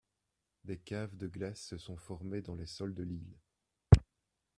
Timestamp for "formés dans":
1.95-2.55